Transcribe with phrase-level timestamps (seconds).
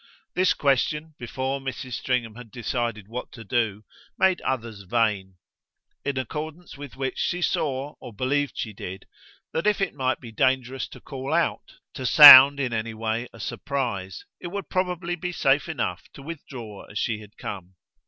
[0.33, 1.93] This question, before Mrs.
[1.93, 3.83] Stringham had decided what to do,
[4.17, 5.35] made others vain;
[6.03, 9.05] in accordance with which she saw, or believed she did,
[9.53, 13.39] that if it might be dangerous to call out, to sound in any way a
[13.39, 17.75] surprise, it would probably be safe enough to withdraw as she had come.